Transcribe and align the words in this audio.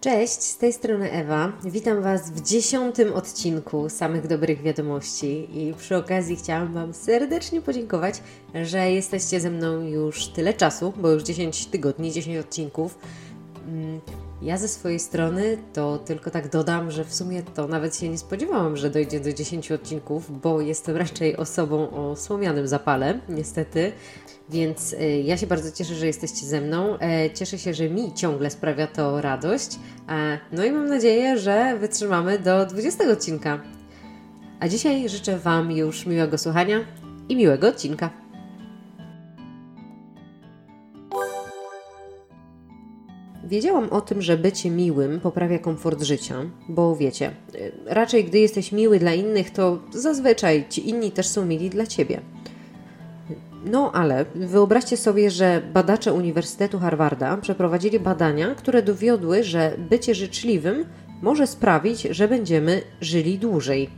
Cześć, 0.00 0.42
z 0.42 0.56
tej 0.56 0.72
strony 0.72 1.10
Ewa. 1.10 1.52
Witam 1.64 2.02
Was 2.02 2.30
w 2.30 2.40
dziesiątym 2.42 3.12
odcinku 3.12 3.88
samych 3.88 4.26
dobrych 4.26 4.62
wiadomości 4.62 5.48
i 5.58 5.74
przy 5.74 5.96
okazji 5.96 6.36
chciałam 6.36 6.72
Wam 6.72 6.94
serdecznie 6.94 7.60
podziękować, 7.60 8.22
że 8.64 8.90
jesteście 8.90 9.40
ze 9.40 9.50
mną 9.50 9.80
już 9.80 10.28
tyle 10.28 10.54
czasu, 10.54 10.92
bo 10.96 11.10
już 11.10 11.22
10 11.22 11.66
tygodni, 11.66 12.12
10 12.12 12.36
odcinków. 12.38 12.98
Ja 14.42 14.56
ze 14.56 14.68
swojej 14.68 14.98
strony 14.98 15.58
to 15.72 15.98
tylko 15.98 16.30
tak 16.30 16.48
dodam, 16.48 16.90
że 16.90 17.04
w 17.04 17.14
sumie 17.14 17.42
to 17.42 17.68
nawet 17.68 17.96
się 17.96 18.08
nie 18.08 18.18
spodziewałam, 18.18 18.76
że 18.76 18.90
dojdzie 18.90 19.20
do 19.20 19.32
10 19.32 19.72
odcinków, 19.72 20.40
bo 20.40 20.60
jestem 20.60 20.96
raczej 20.96 21.36
osobą 21.36 21.90
o 21.90 22.16
słomianym 22.16 22.68
zapale, 22.68 23.20
niestety. 23.28 23.92
Więc 24.48 24.92
y, 24.92 25.22
ja 25.24 25.36
się 25.36 25.46
bardzo 25.46 25.72
cieszę, 25.72 25.94
że 25.94 26.06
jesteście 26.06 26.46
ze 26.46 26.60
mną. 26.60 26.98
E, 26.98 27.30
cieszę 27.30 27.58
się, 27.58 27.74
że 27.74 27.90
mi 27.90 28.14
ciągle 28.14 28.50
sprawia 28.50 28.86
to 28.86 29.20
radość. 29.20 29.78
E, 30.08 30.38
no 30.52 30.64
i 30.64 30.70
mam 30.70 30.88
nadzieję, 30.88 31.38
że 31.38 31.76
wytrzymamy 31.78 32.38
do 32.38 32.66
20 32.66 33.04
odcinka. 33.12 33.60
A 34.60 34.68
dzisiaj 34.68 35.08
życzę 35.08 35.38
Wam 35.38 35.72
już 35.72 36.06
miłego 36.06 36.38
słuchania 36.38 36.80
i 37.28 37.36
miłego 37.36 37.68
odcinka. 37.68 38.10
Wiedziałam 43.50 43.88
o 43.90 44.00
tym, 44.00 44.22
że 44.22 44.36
bycie 44.36 44.70
miłym 44.70 45.20
poprawia 45.20 45.58
komfort 45.58 46.02
życia, 46.02 46.34
bo 46.68 46.96
wiecie, 46.96 47.30
y, 47.54 47.72
raczej 47.86 48.24
gdy 48.24 48.38
jesteś 48.38 48.72
miły 48.72 48.98
dla 48.98 49.14
innych, 49.14 49.50
to 49.50 49.78
zazwyczaj 49.90 50.64
ci 50.68 50.88
inni 50.88 51.10
też 51.10 51.28
są 51.28 51.46
mili 51.46 51.70
dla 51.70 51.86
ciebie. 51.86 52.20
No 53.64 53.92
ale 53.92 54.24
wyobraźcie 54.34 54.96
sobie, 54.96 55.30
że 55.30 55.62
badacze 55.74 56.12
Uniwersytetu 56.12 56.78
Harvarda 56.78 57.36
przeprowadzili 57.36 58.00
badania, 58.00 58.54
które 58.54 58.82
dowiodły, 58.82 59.44
że 59.44 59.76
bycie 59.90 60.14
życzliwym 60.14 60.84
może 61.22 61.46
sprawić, 61.46 62.02
że 62.02 62.28
będziemy 62.28 62.82
żyli 63.00 63.38
dłużej. 63.38 63.90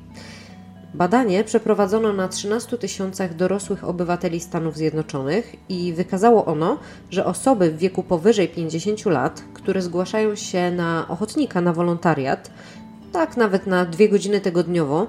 Badanie 0.94 1.44
przeprowadzono 1.44 2.12
na 2.12 2.28
13 2.28 2.78
tysiącach 2.78 3.36
dorosłych 3.36 3.84
obywateli 3.84 4.40
Stanów 4.40 4.76
Zjednoczonych 4.76 5.56
i 5.68 5.92
wykazało 5.92 6.44
ono, 6.44 6.78
że 7.10 7.24
osoby 7.24 7.70
w 7.70 7.78
wieku 7.78 8.02
powyżej 8.02 8.48
50 8.48 9.06
lat, 9.06 9.44
które 9.54 9.82
zgłaszają 9.82 10.34
się 10.34 10.70
na 10.70 11.06
ochotnika 11.08 11.60
na 11.60 11.72
wolontariat, 11.72 12.50
tak 13.12 13.36
nawet 13.36 13.66
na 13.66 13.84
dwie 13.84 14.08
godziny 14.08 14.40
tygodniowo, 14.40 15.06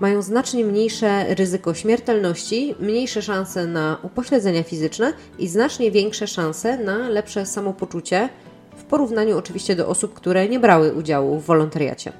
mają 0.00 0.22
znacznie 0.22 0.64
mniejsze 0.64 1.34
ryzyko 1.34 1.74
śmiertelności, 1.74 2.74
mniejsze 2.80 3.22
szanse 3.22 3.66
na 3.66 3.98
upośledzenia 4.02 4.62
fizyczne 4.62 5.12
i 5.38 5.48
znacznie 5.48 5.90
większe 5.90 6.26
szanse 6.26 6.78
na 6.78 7.08
lepsze 7.08 7.46
samopoczucie 7.46 8.28
w 8.76 8.84
porównaniu 8.84 9.38
oczywiście 9.38 9.76
do 9.76 9.88
osób, 9.88 10.14
które 10.14 10.48
nie 10.48 10.60
brały 10.60 10.94
udziału 10.94 11.40
w 11.40 11.44
wolontariacie. 11.44 12.12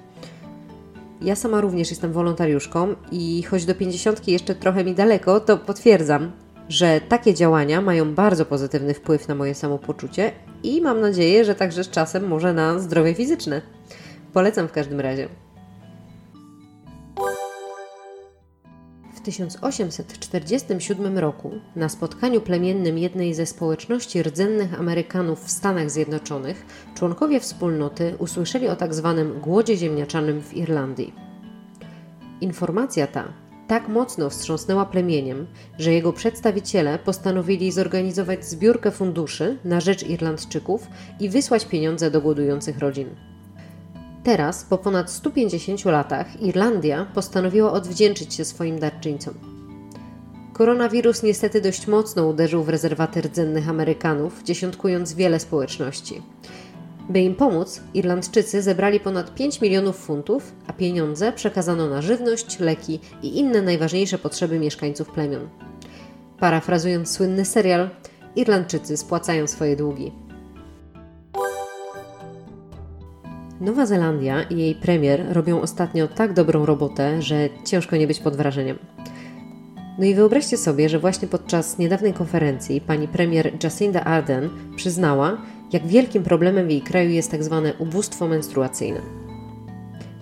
Ja 1.22 1.36
sama 1.36 1.60
również 1.60 1.90
jestem 1.90 2.12
wolontariuszką 2.12 2.94
i 3.12 3.42
choć 3.42 3.64
do 3.64 3.74
50 3.74 4.28
jeszcze 4.28 4.54
trochę 4.54 4.84
mi 4.84 4.94
daleko, 4.94 5.40
to 5.40 5.56
potwierdzam, 5.58 6.32
że 6.68 7.00
takie 7.08 7.34
działania 7.34 7.80
mają 7.80 8.14
bardzo 8.14 8.46
pozytywny 8.46 8.94
wpływ 8.94 9.28
na 9.28 9.34
moje 9.34 9.54
samopoczucie 9.54 10.32
i 10.62 10.80
mam 10.80 11.00
nadzieję, 11.00 11.44
że 11.44 11.54
także 11.54 11.84
z 11.84 11.90
czasem 11.90 12.28
może 12.28 12.52
na 12.52 12.78
zdrowie 12.78 13.14
fizyczne. 13.14 13.62
Polecam 14.32 14.68
w 14.68 14.72
każdym 14.72 15.00
razie. 15.00 15.28
1847 19.24 21.18
roku 21.18 21.50
na 21.76 21.88
spotkaniu 21.88 22.40
plemiennym 22.40 22.98
jednej 22.98 23.34
ze 23.34 23.46
społeczności 23.46 24.22
rdzennych 24.22 24.80
Amerykanów 24.80 25.44
w 25.44 25.50
Stanach 25.50 25.90
Zjednoczonych 25.90 26.66
członkowie 26.94 27.40
wspólnoty 27.40 28.14
usłyszeli 28.18 28.68
o 28.68 28.76
tak 28.76 28.94
zwanym 28.94 29.40
głodzie 29.40 29.76
ziemniaczanym 29.76 30.42
w 30.42 30.54
Irlandii. 30.56 31.14
Informacja 32.40 33.06
ta 33.06 33.44
tak 33.68 33.88
mocno 33.88 34.30
wstrząsnęła 34.30 34.86
plemieniem, 34.86 35.46
że 35.78 35.92
jego 35.92 36.12
przedstawiciele 36.12 36.98
postanowili 36.98 37.72
zorganizować 37.72 38.44
zbiórkę 38.44 38.90
funduszy 38.90 39.58
na 39.64 39.80
rzecz 39.80 40.06
Irlandczyków 40.06 40.86
i 41.20 41.28
wysłać 41.28 41.64
pieniądze 41.64 42.10
do 42.10 42.20
głodujących 42.20 42.78
rodzin. 42.78 43.33
Teraz, 44.24 44.64
po 44.64 44.78
ponad 44.78 45.10
150 45.10 45.84
latach, 45.84 46.42
Irlandia 46.42 47.06
postanowiła 47.14 47.72
odwdzięczyć 47.72 48.34
się 48.34 48.44
swoim 48.44 48.78
darczyńcom. 48.78 49.34
Koronawirus 50.52 51.22
niestety 51.22 51.60
dość 51.60 51.86
mocno 51.86 52.26
uderzył 52.26 52.64
w 52.64 52.68
rezerwaty 52.68 53.20
rdzennych 53.20 53.68
Amerykanów, 53.68 54.42
dziesiątkując 54.42 55.14
wiele 55.14 55.40
społeczności. 55.40 56.22
By 57.08 57.20
im 57.20 57.34
pomóc, 57.34 57.80
Irlandczycy 57.94 58.62
zebrali 58.62 59.00
ponad 59.00 59.34
5 59.34 59.60
milionów 59.60 59.96
funtów, 59.96 60.52
a 60.66 60.72
pieniądze 60.72 61.32
przekazano 61.32 61.88
na 61.88 62.02
żywność, 62.02 62.58
leki 62.58 63.00
i 63.22 63.38
inne 63.38 63.62
najważniejsze 63.62 64.18
potrzeby 64.18 64.58
mieszkańców 64.58 65.10
plemion. 65.10 65.48
Parafrazując 66.38 67.10
słynny 67.10 67.44
serial, 67.44 67.90
Irlandczycy 68.36 68.96
spłacają 68.96 69.46
swoje 69.46 69.76
długi. 69.76 70.23
Nowa 73.64 73.86
Zelandia 73.86 74.42
i 74.42 74.58
jej 74.58 74.74
premier 74.74 75.26
robią 75.32 75.60
ostatnio 75.60 76.08
tak 76.08 76.32
dobrą 76.32 76.66
robotę, 76.66 77.22
że 77.22 77.48
ciężko 77.64 77.96
nie 77.96 78.06
być 78.06 78.20
pod 78.20 78.36
wrażeniem. 78.36 78.78
No 79.98 80.04
i 80.04 80.14
wyobraźcie 80.14 80.56
sobie, 80.56 80.88
że 80.88 80.98
właśnie 80.98 81.28
podczas 81.28 81.78
niedawnej 81.78 82.12
konferencji 82.12 82.80
pani 82.80 83.08
premier 83.08 83.52
Jacinda 83.62 84.04
Ardern 84.04 84.48
przyznała, 84.76 85.36
jak 85.72 85.86
wielkim 85.86 86.22
problemem 86.22 86.66
w 86.66 86.70
jej 86.70 86.82
kraju 86.82 87.10
jest 87.10 87.30
tak 87.30 87.44
zwane 87.44 87.74
ubóstwo 87.78 88.28
menstruacyjne. 88.28 89.00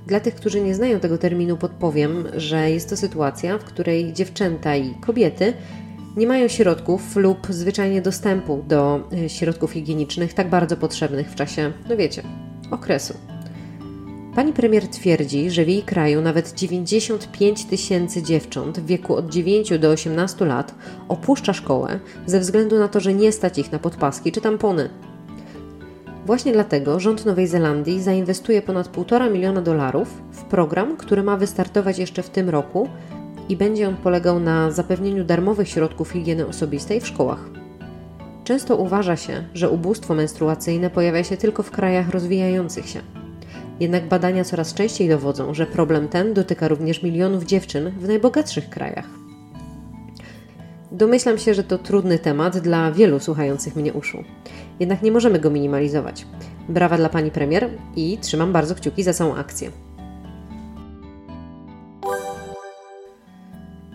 Dla 0.07 0.21
tych, 0.21 0.35
którzy 0.35 0.61
nie 0.61 0.75
znają 0.75 1.01
tego 1.01 1.19
terminu, 1.19 1.57
podpowiem, 1.57 2.29
że 2.37 2.71
jest 2.71 2.91
to 2.91 2.97
sytuacja, 2.97 3.59
w 3.59 3.65
której 3.65 4.13
dziewczęta 4.13 4.77
i 4.77 4.95
kobiety 4.95 5.53
nie 6.17 6.27
mają 6.27 6.49
środków 6.49 7.17
lub 7.17 7.47
zwyczajnie 7.51 8.03
dostępu 8.03 8.65
do 8.69 9.09
e, 9.13 9.29
środków 9.29 9.73
higienicznych 9.73 10.35
tak 10.35 10.51
bardzo 10.51 10.77
potrzebnych 10.77 11.31
w 11.31 11.35
czasie, 11.35 11.73
no 11.89 11.97
wiecie, 11.97 12.23
okresu. 12.71 13.32
Pani 14.35 14.53
premier 14.53 14.89
twierdzi, 14.89 15.51
że 15.51 15.65
w 15.65 15.69
jej 15.69 15.83
kraju 15.83 16.23
nawet 16.23 16.53
95 16.55 17.65
tysięcy 17.65 18.23
dziewcząt 18.23 18.81
w 18.81 18.87
wieku 18.87 19.15
od 19.15 19.31
9 19.31 19.79
do 19.79 19.89
18 19.89 20.45
lat 20.45 20.75
opuszcza 21.09 21.53
szkołę 21.53 22.01
ze 22.27 22.41
względu 22.41 22.79
na 22.79 22.89
to, 22.89 23.01
że 23.01 23.15
nie 23.15 23.33
stać 23.33 23.59
ich 23.59 23.73
na 23.73 23.79
podpaski 23.79 24.33
czy 24.33 24.41
tampony. 24.41 24.91
Właśnie 26.27 26.53
dlatego 26.53 27.01
rząd 27.01 27.27
Nowej 27.27 27.47
Zelandii 27.47 28.03
zainwestuje 28.03 28.63
ponad 28.63 28.97
1,5 28.97 29.33
miliona 29.33 29.63
dolarów 29.63 30.23
w 30.33 30.43
program, 30.43 30.97
który 30.97 31.23
ma 31.23 31.37
wystartować 31.37 31.99
jeszcze 31.99 32.23
w 32.23 32.31
tym 32.31 32.51
roku 32.51 32.89
i 33.49 33.57
będzie 33.57 33.89
on 33.89 33.97
polegał 33.97 34.41
na 34.41 34.71
zapewnieniu 34.71 35.25
darmowych 35.25 35.69
środków 35.69 36.11
higieny 36.11 36.47
osobistej 36.47 37.01
w 37.01 37.07
szkołach. 37.07 37.51
Często 38.45 38.77
uważa 38.77 39.17
się, 39.17 39.45
że 39.55 39.71
ubóstwo 39.71 40.15
menstruacyjne 40.15 40.91
pojawia 40.91 41.25
się 41.25 41.37
tylko 41.37 41.63
w 41.63 41.71
krajach 41.71 42.11
rozwijających 42.11 42.89
się. 42.89 43.22
Jednak 43.81 44.09
badania 44.09 44.45
coraz 44.45 44.75
częściej 44.75 45.09
dowodzą, 45.09 45.55
że 45.55 45.67
problem 45.67 46.09
ten 46.09 46.35
dotyka 46.35 46.69
również 46.69 47.03
milionów 47.03 47.45
dziewczyn 47.45 47.91
w 47.91 48.09
najbogatszych 48.09 48.71
krajach. 48.71 49.09
Domyślam 50.93 51.39
się, 51.39 51.55
że 51.55 51.65
to 51.65 51.79
trudny 51.79 52.19
temat 52.19 52.59
dla 52.59 52.93
wielu 52.93 53.21
słuchających 53.21 53.77
mnie 53.77 53.93
uszu. 53.93 54.25
Jednak 54.81 55.03
nie 55.03 55.13
możemy 55.13 55.39
go 55.39 55.51
minimalizować. 55.51 56.27
Brawa 56.69 56.97
dla 56.97 57.09
pani 57.09 57.31
premier 57.31 57.71
i 57.97 58.19
trzymam 58.19 58.53
bardzo 58.53 58.75
kciuki 58.75 59.03
za 59.03 59.13
całą 59.13 59.35
akcję. 59.35 59.71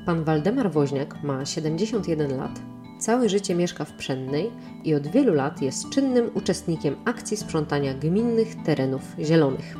Pan 0.05 0.23
Waldemar 0.23 0.71
Woźniak 0.71 1.23
ma 1.23 1.45
71 1.45 2.37
lat, 2.37 2.59
całe 2.99 3.29
życie 3.29 3.55
mieszka 3.55 3.85
w 3.85 3.93
Pszennej 3.93 4.51
i 4.83 4.95
od 4.95 5.07
wielu 5.07 5.33
lat 5.33 5.61
jest 5.61 5.89
czynnym 5.89 6.29
uczestnikiem 6.33 6.95
akcji 7.05 7.37
sprzątania 7.37 7.93
gminnych 7.93 8.63
terenów 8.65 9.01
zielonych. 9.19 9.77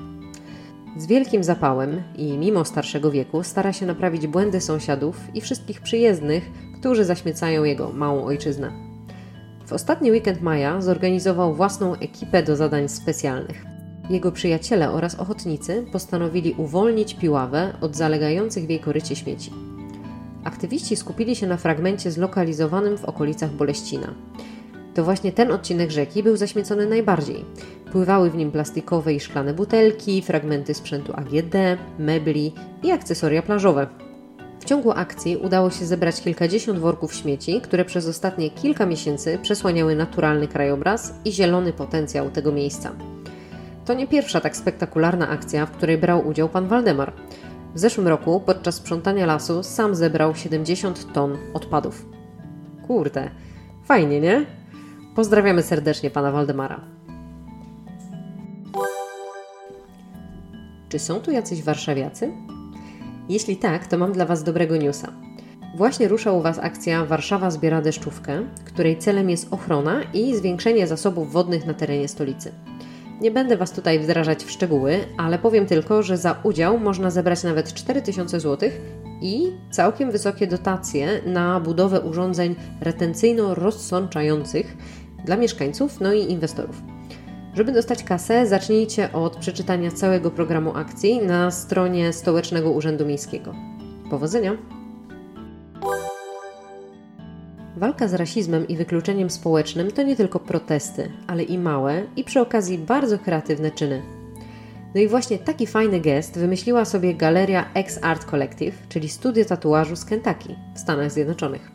Z 0.98 1.06
wielkim 1.06 1.44
zapałem 1.44 2.04
i 2.16 2.38
mimo 2.38 2.66
starszego 2.66 3.12
wieku 3.12 3.44
stara 3.44 3.74
się 3.74 3.86
naprawić 3.86 4.28
błędy 4.28 4.62
sąsiadów 4.62 5.20
i 5.34 5.42
wszystkich 5.42 5.82
przyjezdnych, 5.82 6.44
którzy 6.80 7.06
zaśmiecają 7.06 7.64
jego 7.64 7.92
małą 7.92 8.26
ojczyznę. 8.26 8.72
W 9.66 9.74
ostatni 9.74 10.12
weekend 10.12 10.42
maja 10.42 10.82
zorganizował 10.82 11.54
własną 11.54 11.96
ekipę 11.96 12.44
do 12.44 12.56
zadań 12.56 12.90
specjalnych. 12.90 13.66
Jego 14.10 14.32
przyjaciele 14.32 14.92
oraz 14.92 15.16
ochotnicy 15.16 15.86
postanowili 15.92 16.54
uwolnić 16.58 17.14
Piławę 17.14 17.74
od 17.82 17.96
zalegających 17.96 18.66
w 18.66 18.70
jej 18.70 18.80
korycie 18.80 19.16
śmieci. 19.16 19.67
Aktywiści 20.44 20.96
skupili 20.96 21.36
się 21.36 21.48
na 21.48 21.58
fragmencie 21.58 22.12
zlokalizowanym 22.12 22.98
w 22.98 23.06
okolicach 23.06 23.52
Boleścina. 23.52 24.14
To 24.94 25.04
właśnie 25.04 25.32
ten 25.32 25.52
odcinek 25.52 25.92
rzeki 25.92 26.24
był 26.24 26.38
zaśmiecony 26.38 26.86
najbardziej. 26.86 27.46
Pływały 27.92 28.30
w 28.30 28.36
nim 28.36 28.52
plastikowe 28.52 29.14
i 29.14 29.20
szklane 29.20 29.54
butelki, 29.54 30.22
fragmenty 30.22 30.74
sprzętu 30.74 31.14
AGD, 31.16 31.56
mebli 32.00 32.54
i 32.84 32.92
akcesoria 32.92 33.42
plażowe. 33.42 33.88
W 34.60 34.66
ciągu 34.66 34.92
akcji 34.92 35.38
udało 35.38 35.70
się 35.70 35.86
zebrać 35.86 36.22
kilkadziesiąt 36.22 36.80
worków 36.80 37.14
śmieci, 37.14 37.62
które 37.62 37.86
przez 37.86 38.08
ostatnie 38.08 38.50
kilka 38.50 38.86
miesięcy 38.86 39.40
przesłaniały 39.42 39.96
naturalny 39.96 40.48
krajobraz 40.48 41.14
i 41.26 41.32
zielony 41.32 41.74
potencjał 41.74 42.30
tego 42.30 42.52
miejsca. 42.52 42.92
to 43.86 43.94
nie 43.94 44.08
pierwsza 44.08 44.42
tak 44.42 44.58
spektakularna 44.58 45.30
akcja, 45.30 45.66
w 45.66 45.72
której 45.72 45.98
brał 45.98 46.28
udział 46.28 46.50
pan 46.50 46.68
Waldemar. 46.68 47.14
W 47.76 47.80
zeszłym 47.80 48.08
roku 48.08 48.40
podczas 48.46 48.76
sprzątania 48.76 49.26
lasu 49.26 49.64
sam 49.64 49.96
zebrał 49.96 50.36
70 50.36 51.14
ton 51.14 51.38
odpadów. 51.54 52.06
Kurde, 52.88 53.30
fajnie, 53.86 54.22
nie? 54.22 54.46
Pozdrawiamy 55.16 55.64
serdecznie 55.64 56.10
pana 56.10 56.32
Waldemara. 56.32 56.82
Czy 60.90 61.00
są 61.00 61.20
tu 61.20 61.32
jacyś 61.32 61.64
warszawiacy? 61.64 62.32
Jeśli 63.30 63.58
tak, 63.58 63.88
to 63.88 63.98
mam 63.98 64.12
dla 64.12 64.26
Was 64.26 64.44
dobrego 64.44 64.78
newsa. 64.78 65.14
Właśnie 65.78 66.08
rusza 66.08 66.32
u 66.32 66.42
Was 66.42 66.60
akcja 66.60 67.06
Warszawa 67.06 67.52
zbiera 67.52 67.82
deszczówkę, 67.82 68.44
której 68.66 68.98
celem 68.98 69.30
jest 69.30 69.54
ochrona 69.54 70.04
i 70.14 70.36
zwiększenie 70.36 70.88
zasobów 70.88 71.32
wodnych 71.32 71.66
na 71.66 71.74
terenie 71.74 72.08
stolicy. 72.08 72.52
Nie 73.22 73.32
będę 73.32 73.58
Was 73.58 73.72
tutaj 73.72 74.00
wdrażać 74.00 74.44
w 74.44 74.52
szczegóły, 74.52 75.00
ale 75.18 75.40
powiem 75.40 75.66
tylko, 75.66 76.04
że 76.04 76.18
za 76.18 76.40
udział 76.44 76.80
można 76.80 77.12
zebrać 77.12 77.44
nawet 77.44 77.74
4000 77.74 78.40
zł 78.40 78.70
i 79.22 79.52
całkiem 79.72 80.12
wysokie 80.12 80.48
dotacje 80.48 81.22
na 81.26 81.60
budowę 81.60 82.02
urządzeń 82.02 82.56
retencyjno-rozsączających 82.82 84.78
dla 85.26 85.38
mieszkańców, 85.38 86.00
no 86.02 86.14
i 86.14 86.32
inwestorów. 86.32 86.82
Żeby 87.54 87.72
dostać 87.72 88.04
kasę, 88.04 88.48
zacznijcie 88.48 89.14
od 89.14 89.36
przeczytania 89.36 89.92
całego 89.92 90.32
programu 90.32 90.76
akcji 90.76 91.20
na 91.20 91.52
stronie 91.52 92.14
Stołecznego 92.14 92.72
Urzędu 92.72 93.06
Miejskiego. 93.06 93.56
Powodzenia! 94.10 94.77
Walka 97.78 98.08
z 98.08 98.14
rasizmem 98.14 98.68
i 98.68 98.78
wykluczeniem 98.78 99.30
społecznym 99.30 99.92
to 99.92 100.04
nie 100.04 100.16
tylko 100.16 100.40
protesty, 100.40 101.12
ale 101.28 101.44
i 101.44 101.58
małe 101.58 102.04
i 102.16 102.24
przy 102.24 102.42
okazji 102.42 102.78
bardzo 102.78 103.20
kreatywne 103.20 103.72
czyny. 103.72 104.02
No 104.96 105.02
i 105.02 105.08
właśnie 105.08 105.38
taki 105.40 105.68
fajny 105.68 106.00
gest 106.00 106.40
wymyśliła 106.40 106.86
sobie 106.86 107.16
galeria 107.16 107.70
X 107.74 108.00
Art 108.02 108.26
Collective, 108.26 108.88
czyli 108.90 109.10
studio 109.10 109.46
tatuażu 109.46 109.96
z 109.96 110.06
Kentucky 110.06 110.56
w 110.76 110.80
Stanach 110.80 111.12
Zjednoczonych. 111.12 111.72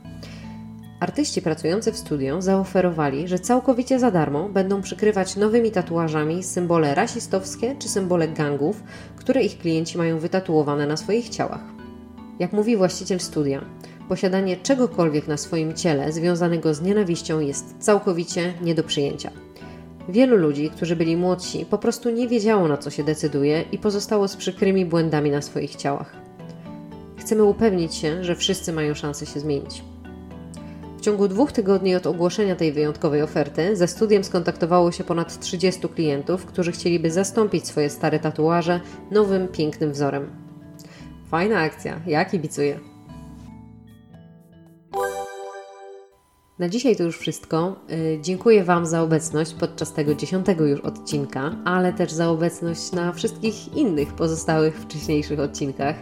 Artyści 1.00 1.43
pracujący 1.43 1.93
w 1.93 1.96
studio 1.96 2.43
zaoferowali, 2.43 3.28
że 3.28 3.38
całkowicie 3.38 3.98
za 3.98 4.10
darmo 4.10 4.48
będą 4.48 4.82
przykrywać 4.82 5.37
nowymi 5.37 5.70
tatuażami 5.70 6.43
symbole 6.43 6.94
rasistowskie 6.94 7.76
czy 7.78 7.88
symbole 7.88 8.28
gangów, 8.28 8.82
które 9.16 9.43
ich 9.43 9.58
klienci 9.58 9.98
mają 9.98 10.19
wytatuowane 10.19 10.87
na 10.87 10.96
swoich 10.96 11.28
ciałach. 11.28 11.64
Jak 12.38 12.52
mówi 12.52 12.76
właściciel 12.76 13.20
studia, 13.20 13.64
posiadanie 14.12 14.56
czegokolwiek 14.56 15.29
na 15.29 15.37
swoim 15.37 15.75
ciele 15.75 16.12
związanego 16.12 16.75
z 16.75 16.82
nienawiścią 16.82 17.41
jest 17.41 17.75
całkowicie 17.79 18.55
nie 18.62 18.75
do 18.75 18.85
przyjęcia. 18.85 19.31
Wielu 20.09 20.37
ludzi, 20.37 20.70
którzy 20.70 20.97
byli 20.97 21.17
młodsi, 21.17 21.67
po 21.70 21.79
prostu 21.79 22.11
nie 22.11 22.29
wiedziało 22.29 22.69
na 22.69 22.76
co 22.76 22.91
się 22.91 23.05
decyduje 23.05 23.64
i 23.73 23.79
pozostało 23.79 24.29
z 24.29 24.37
przykrymi 24.37 24.87
błędami 24.87 25.31
na 25.31 25.43
swoich 25.43 25.76
ciałach. 25.76 26.17
Chcemy 27.17 27.44
upewnić 27.44 27.94
się, 27.94 28.25
że 28.25 28.37
wszyscy 28.37 28.73
mają 28.73 28.94
szansę 28.94 29.26
się 29.26 29.41
zmienić. 29.41 29.85
W 30.99 31.00
ciągu 31.00 31.29
dwóch 31.29 31.53
tygodni 31.53 31.94
od 31.94 32.06
ogłoszenia 32.06 32.56
tej 32.56 32.73
wyjątkowej 32.73 33.23
oferty 33.23 33.76
ze 33.76 33.88
studiem 33.88 34.25
skontaktowało 34.25 34.93
się 34.93 35.05
ponad 35.05 35.41
30 35.41 35.88
klientów, 35.88 36.47
którzy 36.47 36.73
chcieliby 36.73 37.11
zastąpić 37.11 37.67
swoje 37.67 37.91
stare 37.91 38.19
tatuaże 38.19 38.81
nowym, 39.11 39.49
pięknym 39.49 39.93
wzorem. 39.93 40.31
Fajna 41.31 41.61
akcja, 41.61 42.00
ja 42.06 42.25
kibicuję. 42.25 42.92
Na 46.62 46.69
dzisiaj 46.69 46.97
to 46.97 47.03
już 47.03 47.19
wszystko. 47.19 47.76
Y, 47.91 48.19
dziękuję 48.23 48.64
Wam 48.64 48.87
za 48.87 49.03
obecność 49.03 49.55
podczas 49.55 49.93
tego 49.93 50.14
dziesiątego 50.14 50.67
już 50.67 50.81
odcinka, 50.81 51.56
ale 51.64 51.93
też 51.93 52.12
za 52.12 52.29
obecność 52.29 52.93
na 52.93 53.12
wszystkich 53.12 53.76
innych 53.76 54.12
pozostałych 54.12 54.81
wcześniejszych 54.81 55.41
odcinkach. 55.41 55.97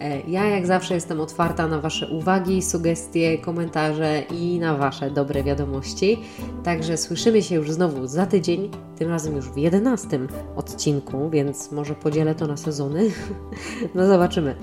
E, 0.00 0.20
ja 0.20 0.44
jak 0.44 0.66
zawsze 0.66 0.94
jestem 0.94 1.20
otwarta 1.20 1.68
na 1.68 1.80
Wasze 1.80 2.08
uwagi, 2.08 2.62
sugestie, 2.62 3.38
komentarze 3.38 4.22
i 4.30 4.58
na 4.58 4.76
Wasze 4.76 5.10
dobre 5.10 5.42
wiadomości. 5.42 6.18
Także 6.64 6.96
słyszymy 6.96 7.42
się 7.42 7.54
już 7.54 7.72
znowu 7.72 8.06
za 8.06 8.26
tydzień, 8.26 8.70
tym 8.98 9.08
razem 9.08 9.36
już 9.36 9.50
w 9.50 9.56
jedenastym 9.56 10.28
odcinku, 10.56 11.30
więc 11.30 11.72
może 11.72 11.94
podzielę 11.94 12.34
to 12.34 12.46
na 12.46 12.56
sezony. 12.56 13.10
no 13.94 14.06
zobaczymy. 14.06 14.54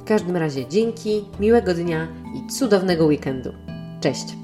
W 0.00 0.04
każdym 0.04 0.36
razie 0.36 0.66
dzięki, 0.66 1.24
miłego 1.40 1.74
dnia 1.74 2.08
i 2.34 2.50
cudownego 2.50 3.06
weekendu. 3.06 3.52
Cześć! 4.00 4.43